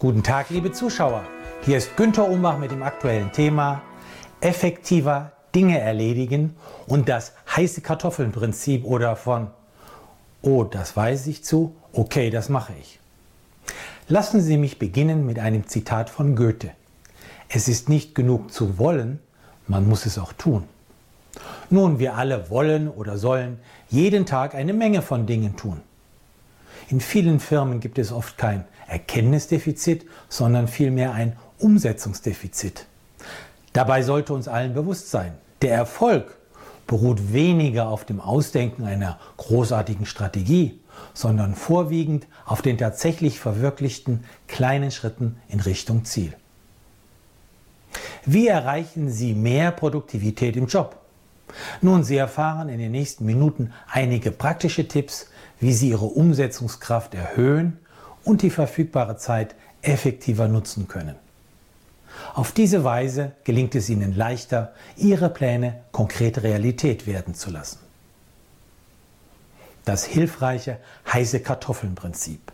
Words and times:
Guten 0.00 0.22
Tag, 0.22 0.48
liebe 0.48 0.72
Zuschauer. 0.72 1.24
Hier 1.60 1.76
ist 1.76 1.94
Günter 1.94 2.26
Umbach 2.26 2.56
mit 2.56 2.70
dem 2.70 2.82
aktuellen 2.82 3.32
Thema 3.32 3.82
effektiver 4.40 5.32
Dinge 5.54 5.78
erledigen 5.78 6.56
und 6.86 7.10
das 7.10 7.34
heiße 7.54 7.82
Kartoffeln-Prinzip 7.82 8.86
oder 8.86 9.14
von 9.14 9.48
Oh, 10.40 10.64
das 10.64 10.96
weiß 10.96 11.26
ich 11.26 11.44
zu, 11.44 11.76
okay, 11.92 12.30
das 12.30 12.48
mache 12.48 12.72
ich. 12.80 12.98
Lassen 14.08 14.40
Sie 14.40 14.56
mich 14.56 14.78
beginnen 14.78 15.26
mit 15.26 15.38
einem 15.38 15.66
Zitat 15.66 16.08
von 16.08 16.34
Goethe. 16.34 16.70
Es 17.50 17.68
ist 17.68 17.90
nicht 17.90 18.14
genug 18.14 18.50
zu 18.50 18.78
wollen, 18.78 19.18
man 19.68 19.86
muss 19.86 20.06
es 20.06 20.18
auch 20.18 20.32
tun. 20.32 20.64
Nun, 21.68 21.98
wir 21.98 22.14
alle 22.14 22.48
wollen 22.48 22.88
oder 22.88 23.18
sollen 23.18 23.58
jeden 23.90 24.24
Tag 24.24 24.54
eine 24.54 24.72
Menge 24.72 25.02
von 25.02 25.26
Dingen 25.26 25.58
tun. 25.58 25.82
In 26.90 27.00
vielen 27.00 27.38
Firmen 27.38 27.78
gibt 27.78 28.00
es 28.00 28.10
oft 28.10 28.36
kein 28.36 28.64
Erkenntnisdefizit, 28.88 30.06
sondern 30.28 30.66
vielmehr 30.66 31.12
ein 31.12 31.36
Umsetzungsdefizit. 31.58 32.86
Dabei 33.72 34.02
sollte 34.02 34.34
uns 34.34 34.48
allen 34.48 34.74
bewusst 34.74 35.08
sein, 35.08 35.34
der 35.62 35.72
Erfolg 35.72 36.36
beruht 36.88 37.32
weniger 37.32 37.86
auf 37.86 38.04
dem 38.04 38.20
Ausdenken 38.20 38.84
einer 38.84 39.20
großartigen 39.36 40.04
Strategie, 40.04 40.80
sondern 41.14 41.54
vorwiegend 41.54 42.26
auf 42.44 42.60
den 42.60 42.76
tatsächlich 42.76 43.38
verwirklichten 43.38 44.24
kleinen 44.48 44.90
Schritten 44.90 45.36
in 45.46 45.60
Richtung 45.60 46.04
Ziel. 46.04 46.34
Wie 48.26 48.48
erreichen 48.48 49.10
Sie 49.10 49.34
mehr 49.34 49.70
Produktivität 49.70 50.56
im 50.56 50.66
Job? 50.66 50.96
Nun, 51.80 52.02
Sie 52.02 52.16
erfahren 52.16 52.68
in 52.68 52.78
den 52.78 52.90
nächsten 52.90 53.24
Minuten 53.24 53.72
einige 53.88 54.32
praktische 54.32 54.88
Tipps, 54.88 55.29
wie 55.60 55.72
Sie 55.72 55.90
Ihre 55.90 56.06
Umsetzungskraft 56.06 57.14
erhöhen 57.14 57.78
und 58.24 58.42
die 58.42 58.50
verfügbare 58.50 59.16
Zeit 59.16 59.54
effektiver 59.82 60.48
nutzen 60.48 60.88
können. 60.88 61.16
Auf 62.34 62.52
diese 62.52 62.84
Weise 62.84 63.32
gelingt 63.44 63.74
es 63.74 63.88
Ihnen 63.88 64.16
leichter, 64.16 64.72
Ihre 64.96 65.28
Pläne 65.30 65.80
konkrete 65.92 66.42
Realität 66.42 67.06
werden 67.06 67.34
zu 67.34 67.50
lassen. 67.50 67.78
Das 69.84 70.04
hilfreiche 70.04 70.78
heiße 71.12 71.40
Kartoffeln-Prinzip. 71.40 72.52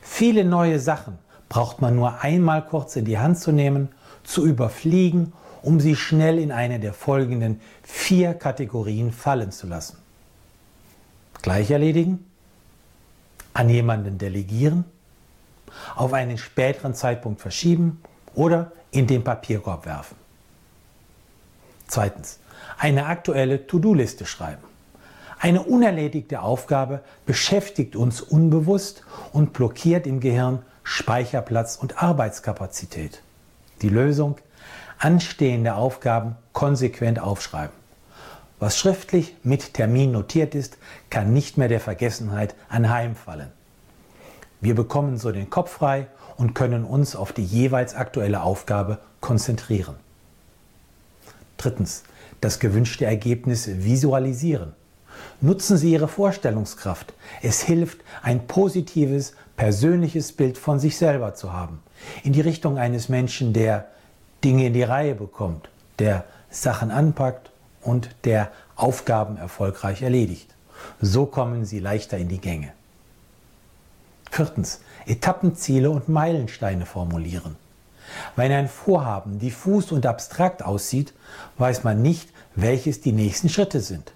Viele 0.00 0.44
neue 0.44 0.78
Sachen 0.78 1.18
braucht 1.48 1.80
man 1.80 1.94
nur 1.94 2.20
einmal 2.22 2.64
kurz 2.64 2.96
in 2.96 3.04
die 3.04 3.18
Hand 3.18 3.38
zu 3.38 3.52
nehmen, 3.52 3.88
zu 4.22 4.46
überfliegen, 4.46 5.32
um 5.62 5.80
sie 5.80 5.96
schnell 5.96 6.38
in 6.38 6.52
eine 6.52 6.80
der 6.80 6.94
folgenden 6.94 7.60
vier 7.82 8.34
Kategorien 8.34 9.12
fallen 9.12 9.50
zu 9.50 9.66
lassen. 9.66 9.98
Gleich 11.44 11.70
erledigen, 11.70 12.24
an 13.52 13.68
jemanden 13.68 14.16
delegieren, 14.16 14.86
auf 15.94 16.14
einen 16.14 16.38
späteren 16.38 16.94
Zeitpunkt 16.94 17.42
verschieben 17.42 18.00
oder 18.34 18.72
in 18.92 19.06
den 19.06 19.22
Papierkorb 19.22 19.84
werfen. 19.84 20.16
Zweitens, 21.86 22.38
eine 22.78 23.04
aktuelle 23.04 23.66
To-Do-Liste 23.66 24.24
schreiben. 24.24 24.64
Eine 25.38 25.64
unerledigte 25.64 26.40
Aufgabe 26.40 27.02
beschäftigt 27.26 27.94
uns 27.94 28.22
unbewusst 28.22 29.04
und 29.34 29.52
blockiert 29.52 30.06
im 30.06 30.20
Gehirn 30.20 30.62
Speicherplatz 30.82 31.76
und 31.76 32.02
Arbeitskapazität. 32.02 33.20
Die 33.82 33.90
Lösung? 33.90 34.38
Anstehende 34.98 35.74
Aufgaben 35.74 36.36
konsequent 36.54 37.18
aufschreiben. 37.18 37.83
Was 38.64 38.78
schriftlich 38.78 39.36
mit 39.42 39.74
Termin 39.74 40.12
notiert 40.12 40.54
ist, 40.54 40.78
kann 41.10 41.34
nicht 41.34 41.58
mehr 41.58 41.68
der 41.68 41.80
Vergessenheit 41.80 42.54
anheimfallen. 42.70 43.52
Wir 44.62 44.74
bekommen 44.74 45.18
so 45.18 45.32
den 45.32 45.50
Kopf 45.50 45.70
frei 45.70 46.06
und 46.38 46.54
können 46.54 46.86
uns 46.86 47.14
auf 47.14 47.34
die 47.34 47.44
jeweils 47.44 47.94
aktuelle 47.94 48.40
Aufgabe 48.40 49.00
konzentrieren. 49.20 49.96
Drittens, 51.58 52.04
das 52.40 52.58
gewünschte 52.58 53.04
Ergebnis 53.04 53.68
visualisieren. 53.68 54.72
Nutzen 55.42 55.76
Sie 55.76 55.92
Ihre 55.92 56.08
Vorstellungskraft. 56.08 57.12
Es 57.42 57.60
hilft, 57.60 57.98
ein 58.22 58.46
positives, 58.46 59.34
persönliches 59.58 60.32
Bild 60.32 60.56
von 60.56 60.80
sich 60.80 60.96
selber 60.96 61.34
zu 61.34 61.52
haben. 61.52 61.82
In 62.22 62.32
die 62.32 62.40
Richtung 62.40 62.78
eines 62.78 63.10
Menschen, 63.10 63.52
der 63.52 63.90
Dinge 64.42 64.68
in 64.68 64.72
die 64.72 64.84
Reihe 64.84 65.14
bekommt, 65.14 65.68
der 65.98 66.24
Sachen 66.48 66.90
anpackt 66.90 67.50
und 67.84 68.10
der 68.24 68.50
Aufgaben 68.76 69.36
erfolgreich 69.36 70.02
erledigt. 70.02 70.54
So 71.00 71.26
kommen 71.26 71.64
Sie 71.64 71.78
leichter 71.78 72.18
in 72.18 72.28
die 72.28 72.40
Gänge. 72.40 72.72
Viertens, 74.30 74.80
Etappenziele 75.06 75.90
und 75.90 76.08
Meilensteine 76.08 76.86
formulieren. 76.86 77.56
Wenn 78.36 78.52
ein 78.52 78.68
Vorhaben 78.68 79.38
diffus 79.38 79.92
und 79.92 80.06
abstrakt 80.06 80.64
aussieht, 80.64 81.14
weiß 81.58 81.84
man 81.84 82.02
nicht, 82.02 82.30
welches 82.54 83.00
die 83.00 83.12
nächsten 83.12 83.48
Schritte 83.48 83.80
sind. 83.80 84.12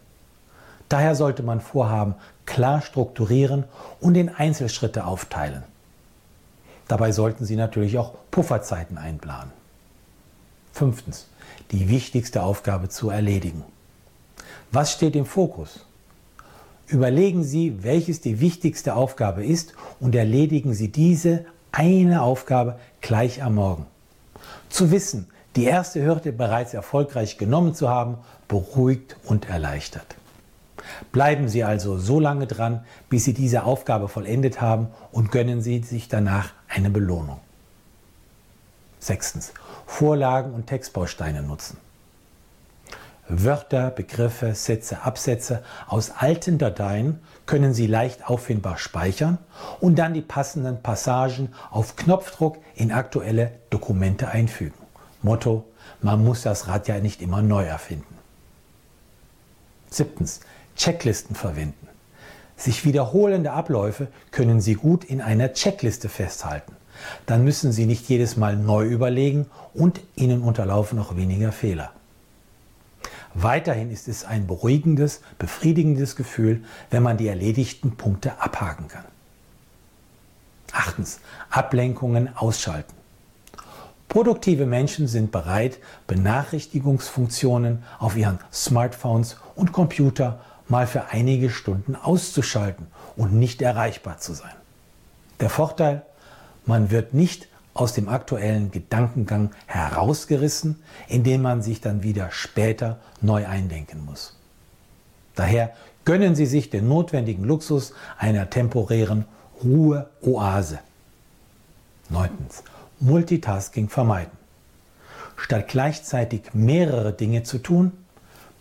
Daher 0.88 1.14
sollte 1.14 1.42
man 1.42 1.60
Vorhaben 1.60 2.14
klar 2.46 2.80
strukturieren 2.80 3.64
und 4.00 4.16
in 4.16 4.34
Einzelschritte 4.34 5.04
aufteilen. 5.04 5.62
Dabei 6.88 7.12
sollten 7.12 7.44
Sie 7.44 7.56
natürlich 7.56 7.98
auch 7.98 8.14
Pufferzeiten 8.30 8.96
einplanen. 8.96 9.57
Fünftens, 10.78 11.27
die 11.72 11.89
wichtigste 11.89 12.44
Aufgabe 12.44 12.89
zu 12.89 13.11
erledigen. 13.11 13.65
Was 14.71 14.93
steht 14.93 15.16
im 15.16 15.27
Fokus? 15.27 15.84
Überlegen 16.87 17.43
Sie, 17.43 17.83
welches 17.83 18.21
die 18.21 18.39
wichtigste 18.39 18.94
Aufgabe 18.94 19.44
ist 19.44 19.75
und 19.99 20.15
erledigen 20.15 20.75
Sie 20.75 20.87
diese 20.87 21.47
eine 21.72 22.22
Aufgabe 22.22 22.78
gleich 23.00 23.43
am 23.43 23.56
Morgen. 23.56 23.87
Zu 24.69 24.93
wissen, 24.93 25.27
die 25.56 25.65
erste 25.65 26.05
Hürde 26.05 26.31
bereits 26.31 26.75
erfolgreich 26.75 27.39
genommen 27.39 27.75
zu 27.75 27.89
haben, 27.89 28.19
beruhigt 28.47 29.16
und 29.25 29.49
erleichtert. 29.49 30.15
Bleiben 31.10 31.49
Sie 31.49 31.65
also 31.65 31.99
so 31.99 32.21
lange 32.21 32.47
dran, 32.47 32.84
bis 33.10 33.25
Sie 33.25 33.34
diese 33.34 33.65
Aufgabe 33.65 34.06
vollendet 34.06 34.60
haben 34.60 34.87
und 35.10 35.33
gönnen 35.33 35.60
Sie 35.60 35.83
sich 35.83 36.06
danach 36.06 36.53
eine 36.69 36.89
Belohnung. 36.89 37.41
Sechstens. 39.00 39.53
Vorlagen 39.88 40.53
und 40.53 40.66
Textbausteine 40.69 41.43
nutzen. 41.43 41.78
Wörter, 43.26 43.91
Begriffe, 43.91 44.54
Sätze, 44.54 45.03
Absätze 45.03 45.65
aus 45.88 46.12
alten 46.16 46.59
Dateien 46.59 47.19
können 47.47 47.75
Sie 47.75 47.88
leicht 47.88 48.28
auffindbar 48.28 48.78
speichern 48.78 49.38
und 49.81 49.98
dann 49.98 50.15
die 50.15 50.21
passenden 50.21 50.82
Passagen 50.82 51.53
auf 51.71 51.97
Knopfdruck 51.97 52.59
in 52.77 52.93
aktuelle 52.93 53.50
Dokumente 53.71 54.28
einfügen. 54.28 54.78
Motto, 55.22 55.65
man 56.00 56.22
muss 56.22 56.43
das 56.43 56.69
Rad 56.69 56.87
ja 56.87 57.00
nicht 57.00 57.21
immer 57.21 57.43
neu 57.43 57.65
erfinden. 57.65 58.15
Siebtens, 59.91 60.41
Checklisten 60.77 61.34
verwenden. 61.34 61.88
Sich 62.56 62.84
wiederholende 62.84 63.53
Abläufe 63.53 64.09
können 64.31 64.60
Sie 64.60 64.75
gut 64.75 65.03
in 65.04 65.22
einer 65.22 65.54
Checkliste 65.54 66.09
festhalten. 66.09 66.77
Dann 67.26 67.44
müssen 67.44 67.72
Sie 67.72 67.86
nicht 67.86 68.09
jedes 68.09 68.36
Mal 68.36 68.56
neu 68.56 68.86
überlegen 68.86 69.47
und 69.75 70.00
Ihnen 70.16 70.42
unterlaufen 70.42 70.98
auch 70.98 71.16
weniger 71.16 71.53
Fehler. 71.53 71.92
Weiterhin 73.34 73.91
ist 73.91 74.09
es 74.09 74.25
ein 74.25 74.47
beruhigendes, 74.47 75.20
befriedigendes 75.38 76.16
Gefühl, 76.16 76.64
wenn 76.91 77.03
man 77.03 77.16
die 77.19 77.28
erledigten 77.28 77.97
Punkte 77.97 78.41
abhaken 78.41 78.88
kann. 78.88 79.04
Achtens, 80.72 81.20
Ablenkungen 81.50 82.36
ausschalten. 82.36 82.94
Produktive 84.09 84.65
Menschen 84.65 85.06
sind 85.06 85.30
bereit, 85.32 85.78
Benachrichtigungsfunktionen 86.06 87.84
auf 87.98 88.16
ihren 88.16 88.38
Smartphones 88.53 89.36
und 89.54 89.72
Computer 89.72 90.41
mal 90.66 90.86
für 90.86 91.06
einige 91.10 91.50
Stunden 91.50 91.94
auszuschalten 91.94 92.86
und 93.16 93.34
nicht 93.34 93.60
erreichbar 93.60 94.19
zu 94.19 94.32
sein. 94.32 94.54
Der 95.41 95.50
Vorteil, 95.50 96.03
man 96.68 96.90
wird 96.90 97.14
nicht 97.14 97.48
aus 97.74 97.92
dem 97.94 98.09
aktuellen 98.09 98.70
Gedankengang 98.70 99.50
herausgerissen, 99.66 100.82
indem 101.09 101.42
man 101.42 101.62
sich 101.62 101.80
dann 101.80 102.03
wieder 102.03 102.30
später 102.30 102.98
neu 103.20 103.47
eindenken 103.47 104.04
muss. 104.04 104.36
Daher 105.34 105.72
gönnen 106.04 106.34
Sie 106.34 106.47
sich 106.47 106.70
den 106.70 106.88
notwendigen 106.88 107.44
Luxus 107.44 107.92
einer 108.18 108.50
temporären 108.50 109.24
Ruheoase. 109.62 110.80
Neuntens. 112.09 112.62
Multitasking 113.00 113.88
vermeiden. 113.88 114.32
Statt 115.36 115.68
gleichzeitig 115.68 116.53
mehrere 116.53 117.12
Dinge 117.12 117.44
zu 117.44 117.59
tun, 117.59 117.92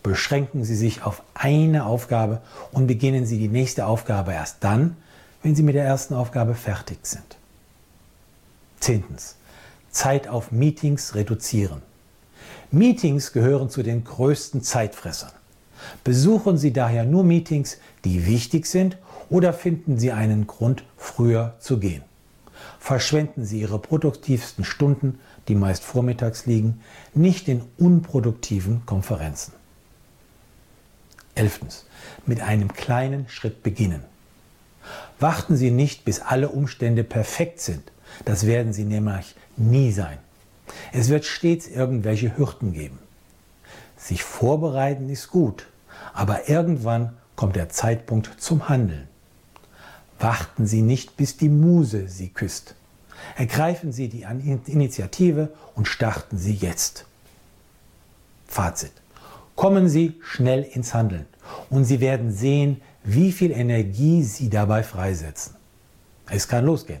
beschränken 0.04 0.62
Sie 0.62 0.76
sich 0.76 1.02
auf 1.02 1.22
eine 1.34 1.86
Aufgabe 1.86 2.40
und 2.70 2.86
beginnen 2.86 3.26
Sie 3.26 3.38
die 3.38 3.48
nächste 3.48 3.86
Aufgabe 3.86 4.32
erst 4.32 4.58
dann, 4.60 4.96
wenn 5.42 5.56
Sie 5.56 5.64
mit 5.64 5.74
der 5.74 5.84
ersten 5.84 6.14
Aufgabe 6.14 6.54
fertig 6.54 6.98
sind. 7.02 7.37
Zehntens. 8.88 9.36
Zeit 9.90 10.28
auf 10.28 10.50
Meetings 10.50 11.14
reduzieren. 11.14 11.82
Meetings 12.70 13.34
gehören 13.34 13.68
zu 13.68 13.82
den 13.82 14.02
größten 14.02 14.62
Zeitfressern. 14.62 15.32
Besuchen 16.04 16.56
Sie 16.56 16.72
daher 16.72 17.04
nur 17.04 17.22
Meetings, 17.22 17.76
die 18.06 18.24
wichtig 18.24 18.64
sind 18.64 18.96
oder 19.28 19.52
finden 19.52 19.98
Sie 19.98 20.10
einen 20.10 20.46
Grund, 20.46 20.84
früher 20.96 21.54
zu 21.58 21.78
gehen. 21.78 22.02
Verschwenden 22.78 23.44
Sie 23.44 23.60
Ihre 23.60 23.78
produktivsten 23.78 24.64
Stunden, 24.64 25.20
die 25.48 25.54
meist 25.54 25.84
vormittags 25.84 26.46
liegen, 26.46 26.80
nicht 27.12 27.46
in 27.48 27.64
unproduktiven 27.76 28.86
Konferenzen. 28.86 29.52
11. 31.34 31.60
Mit 32.24 32.40
einem 32.40 32.72
kleinen 32.72 33.28
Schritt 33.28 33.62
beginnen. 33.62 34.02
Warten 35.20 35.58
Sie 35.58 35.70
nicht, 35.70 36.06
bis 36.06 36.20
alle 36.20 36.48
Umstände 36.48 37.04
perfekt 37.04 37.60
sind. 37.60 37.92
Das 38.24 38.46
werden 38.46 38.72
sie 38.72 38.84
nämlich 38.84 39.34
nie 39.56 39.92
sein. 39.92 40.18
Es 40.92 41.08
wird 41.08 41.24
stets 41.24 41.66
irgendwelche 41.66 42.36
Hürden 42.36 42.72
geben. 42.72 42.98
Sich 43.96 44.22
vorbereiten 44.22 45.08
ist 45.08 45.28
gut, 45.28 45.66
aber 46.12 46.48
irgendwann 46.48 47.16
kommt 47.36 47.56
der 47.56 47.68
Zeitpunkt 47.68 48.30
zum 48.38 48.68
Handeln. 48.68 49.08
Warten 50.18 50.66
Sie 50.66 50.82
nicht, 50.82 51.16
bis 51.16 51.36
die 51.36 51.48
Muse 51.48 52.08
Sie 52.08 52.28
küsst. 52.28 52.74
Ergreifen 53.36 53.92
Sie 53.92 54.08
die 54.08 54.26
Initiative 54.66 55.52
und 55.74 55.86
starten 55.86 56.38
Sie 56.38 56.54
jetzt. 56.54 57.06
Fazit. 58.46 58.92
Kommen 59.54 59.88
Sie 59.88 60.14
schnell 60.22 60.62
ins 60.62 60.94
Handeln 60.94 61.26
und 61.70 61.84
Sie 61.84 62.00
werden 62.00 62.32
sehen, 62.32 62.80
wie 63.04 63.32
viel 63.32 63.52
Energie 63.52 64.22
Sie 64.22 64.50
dabei 64.50 64.82
freisetzen. 64.82 65.56
Es 66.28 66.46
kann 66.46 66.64
losgehen. 66.64 67.00